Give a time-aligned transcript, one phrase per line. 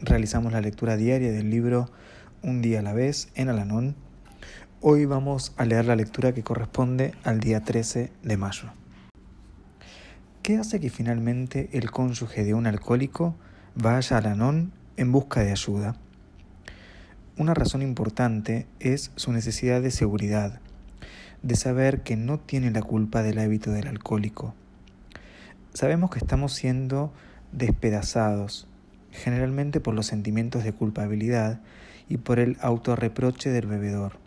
[0.00, 1.90] realizamos la lectura diaria del libro
[2.42, 3.96] Un día a la vez en Alanón
[4.80, 8.68] Hoy vamos a leer la lectura que corresponde al día 13 de mayo.
[10.40, 13.34] ¿Qué hace que finalmente el cónyuge de un alcohólico
[13.74, 15.96] vaya al anón en busca de ayuda?
[17.36, 20.60] Una razón importante es su necesidad de seguridad,
[21.42, 24.54] de saber que no tiene la culpa del hábito del alcohólico.
[25.74, 27.12] Sabemos que estamos siendo
[27.50, 28.68] despedazados,
[29.18, 31.60] generalmente por los sentimientos de culpabilidad
[32.08, 34.18] y por el autorreproche del bebedor.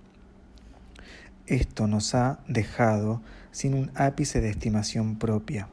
[1.47, 5.67] Esto nos ha dejado sin un ápice de estimación propia.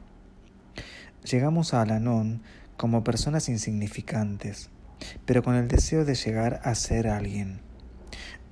[1.23, 2.41] Llegamos a Alanón
[2.77, 4.69] como personas insignificantes,
[5.25, 7.59] pero con el deseo de llegar a ser alguien.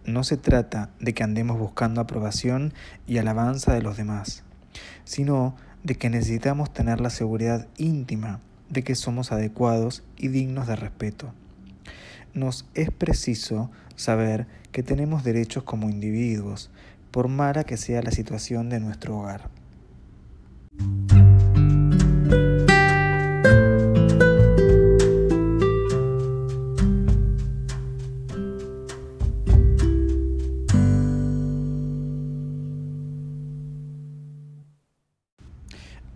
[0.05, 2.73] No se trata de que andemos buscando aprobación
[3.07, 4.43] y alabanza de los demás,
[5.03, 10.75] sino de que necesitamos tener la seguridad íntima de que somos adecuados y dignos de
[10.75, 11.33] respeto.
[12.33, 16.69] Nos es preciso saber que tenemos derechos como individuos,
[17.11, 19.49] por mala que sea la situación de nuestro hogar.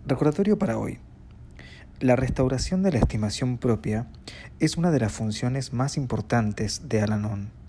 [0.06, 0.98] Recordatorio para hoy.
[2.02, 4.06] La restauración de la estimación propia
[4.58, 7.62] es una de las funciones más importantes de Alanon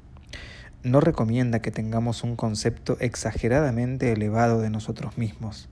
[0.83, 5.69] no recomienda que tengamos un concepto exageradamente elevado de nosotros mismos.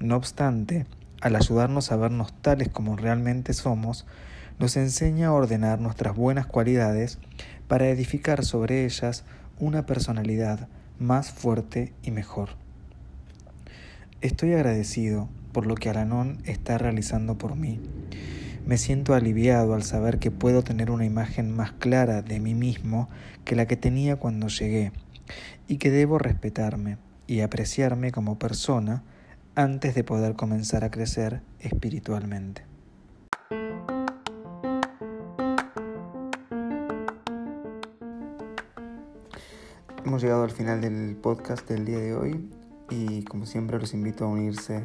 [0.00, 0.86] No obstante,
[1.20, 4.06] al ayudarnos a vernos tales como realmente somos,
[4.58, 7.18] nos enseña a ordenar nuestras buenas cualidades
[7.68, 9.24] para edificar sobre ellas
[9.58, 10.68] una personalidad
[10.98, 12.50] más fuerte y mejor.
[14.22, 17.80] Estoy agradecido por lo que Alanón está realizando por mí
[18.68, 23.08] me siento aliviado al saber que puedo tener una imagen más clara de mí mismo
[23.46, 24.92] que la que tenía cuando llegué
[25.68, 29.02] y que debo respetarme y apreciarme como persona
[29.54, 32.66] antes de poder comenzar a crecer espiritualmente.
[40.04, 42.50] Hemos llegado al final del podcast del día de hoy
[42.90, 44.84] y como siempre los invito a unirse